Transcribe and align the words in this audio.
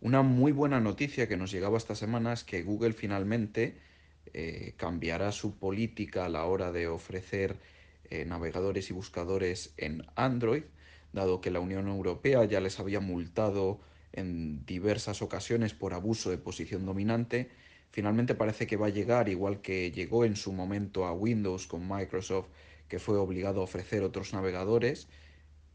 Una 0.00 0.22
muy 0.22 0.52
buena 0.52 0.80
noticia 0.80 1.28
que 1.28 1.36
nos 1.36 1.52
llegaba 1.52 1.76
esta 1.76 1.94
semana 1.94 2.32
es 2.32 2.42
que 2.42 2.62
Google 2.62 2.94
finalmente 2.94 3.76
eh, 4.32 4.72
cambiará 4.78 5.30
su 5.30 5.58
política 5.58 6.24
a 6.24 6.30
la 6.30 6.46
hora 6.46 6.72
de 6.72 6.88
ofrecer 6.88 7.58
eh, 8.08 8.24
navegadores 8.24 8.88
y 8.88 8.94
buscadores 8.94 9.74
en 9.76 10.06
Android, 10.16 10.62
dado 11.12 11.42
que 11.42 11.50
la 11.50 11.60
Unión 11.60 11.86
Europea 11.86 12.44
ya 12.46 12.60
les 12.60 12.80
había 12.80 13.00
multado 13.00 13.80
en 14.12 14.64
diversas 14.64 15.20
ocasiones 15.20 15.74
por 15.74 15.92
abuso 15.92 16.30
de 16.30 16.38
posición 16.38 16.86
dominante. 16.86 17.50
Finalmente 17.90 18.34
parece 18.34 18.66
que 18.66 18.76
va 18.76 18.86
a 18.86 18.90
llegar, 18.90 19.28
igual 19.28 19.60
que 19.60 19.90
llegó 19.90 20.24
en 20.24 20.34
su 20.34 20.52
momento 20.52 21.04
a 21.04 21.12
Windows 21.12 21.66
con 21.66 21.86
Microsoft, 21.86 22.48
que 22.88 22.98
fue 22.98 23.18
obligado 23.18 23.60
a 23.60 23.64
ofrecer 23.64 24.02
otros 24.02 24.32
navegadores. 24.32 25.08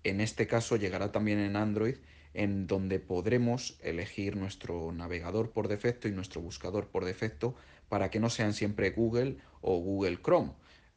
En 0.03 0.19
este 0.19 0.47
caso 0.47 0.77
llegará 0.77 1.11
también 1.11 1.37
en 1.39 1.55
Android 1.55 1.97
en 2.35 2.67
donde 2.67 2.99
podremos 2.99 3.77
elegir 3.81 4.35
nuestro 4.35 4.91
navegador 4.91 5.51
por 5.51 5.67
defecto 5.67 6.07
y 6.07 6.11
nuestro 6.11 6.41
buscador 6.41 6.87
por 6.87 7.05
defecto 7.05 7.55
para 7.87 8.11
que 8.11 8.19
no 8.19 8.29
sean 8.29 8.53
siempre 8.53 8.91
Google 8.91 9.37
o 9.61 9.79
Google 9.79 10.19
Chrome. 10.21 10.51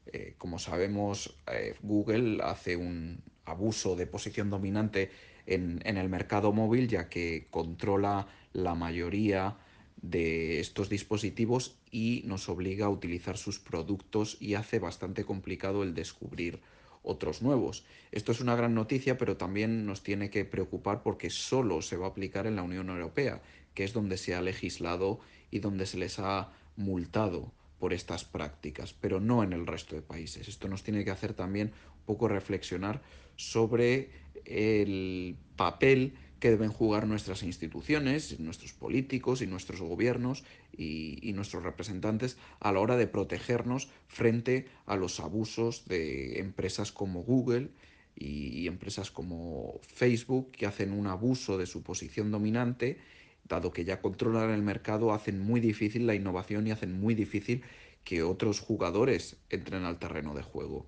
Eh, 0.06 0.34
como 0.36 0.58
sabemos, 0.58 1.36
eh, 1.52 1.74
Google 1.82 2.42
hace 2.42 2.76
un 2.76 3.22
abuso 3.44 3.94
de 3.94 4.06
posición 4.06 4.50
dominante 4.50 5.10
en, 5.46 5.80
en, 5.84 5.96
el 5.96 6.08
mercado 6.08 6.52
móvil 6.52 6.88
ya 6.88 7.08
que 7.08 7.46
controla 7.50 8.26
la 8.52 8.74
mayoría 8.74 9.56
de 10.02 10.60
estos 10.60 10.88
dispositivos 10.88 11.78
y 11.90 12.22
nos 12.26 12.48
obliga 12.48 12.86
a 12.86 12.90
utilizar 12.90 13.36
sus 13.36 13.58
productos 13.58 14.36
y 14.40 14.54
hace 14.54 14.78
bastante 14.78 15.24
complicado 15.24 15.82
el 15.82 15.94
descubrir 15.94 16.60
otros 17.08 17.42
nuevos. 17.42 17.84
Esto 18.12 18.32
es 18.32 18.40
una 18.40 18.54
gran 18.54 18.74
noticia, 18.74 19.16
pero 19.16 19.36
también 19.36 19.86
nos 19.86 20.02
tiene 20.02 20.30
que 20.30 20.44
preocupar 20.44 21.02
porque 21.02 21.30
solo 21.30 21.80
se 21.82 21.96
va 21.96 22.06
a 22.06 22.10
aplicar 22.10 22.46
en 22.46 22.56
la 22.56 22.62
Unión 22.62 22.90
Europea, 22.90 23.40
que 23.74 23.84
es 23.84 23.92
donde 23.92 24.18
se 24.18 24.34
ha 24.34 24.42
legislado 24.42 25.18
y 25.50 25.60
donde 25.60 25.86
se 25.86 25.98
les 25.98 26.18
ha 26.18 26.52
multado 26.76 27.50
por 27.78 27.92
estas 27.92 28.24
prácticas, 28.24 28.92
pero 28.92 29.20
no 29.20 29.42
en 29.42 29.52
el 29.52 29.66
resto 29.66 29.96
de 29.96 30.02
países. 30.02 30.48
Esto 30.48 30.68
nos 30.68 30.82
tiene 30.82 31.04
que 31.04 31.10
hacer 31.10 31.32
también 31.32 31.72
un 32.00 32.04
poco 32.04 32.28
reflexionar 32.28 33.00
sobre 33.36 34.10
el 34.44 35.36
papel 35.56 36.14
que 36.40 36.50
deben 36.50 36.70
jugar 36.70 37.06
nuestras 37.06 37.42
instituciones, 37.42 38.38
nuestros 38.38 38.72
políticos 38.72 39.42
y 39.42 39.46
nuestros 39.46 39.80
gobiernos 39.80 40.44
y, 40.76 41.32
nuestros 41.34 41.62
representantes 41.62 42.36
a 42.60 42.72
la 42.72 42.80
hora 42.80 42.96
de 42.96 43.06
protegernos 43.06 43.88
frente 44.06 44.66
a 44.86 44.96
los 44.96 45.20
abusos 45.20 45.86
de 45.86 46.40
empresas 46.40 46.90
como 46.92 47.22
Google 47.22 47.70
y 48.16 48.66
empresas 48.66 49.10
como 49.10 49.78
Facebook 49.82 50.50
que 50.50 50.66
hacen 50.66 50.92
un 50.92 51.06
abuso 51.06 51.58
de 51.58 51.66
su 51.66 51.82
posición 51.82 52.32
dominante, 52.32 52.98
dado 53.44 53.72
que 53.72 53.84
ya 53.84 54.00
controlan 54.00 54.50
el 54.50 54.62
mercado, 54.62 55.12
hacen 55.12 55.40
muy 55.40 55.60
difícil 55.60 56.06
la 56.06 56.16
innovación 56.16 56.66
y 56.66 56.72
hacen 56.72 56.98
muy 56.98 57.14
difícil 57.14 57.62
que 58.02 58.22
otros 58.22 58.60
jugadores 58.60 59.36
entren 59.50 59.84
al 59.84 59.98
terreno 59.98 60.34
de 60.34 60.42
juego. 60.42 60.86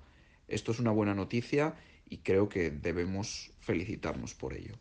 Esto 0.49 0.73
es 0.73 0.81
una 0.81 0.91
buena 0.91 1.15
noticia 1.15 1.77
y 2.09 2.19
creo 2.19 2.49
que 2.49 2.71
debemos 2.71 3.53
felicitarnos 3.61 4.35
por 4.35 4.55
ello. 4.55 4.75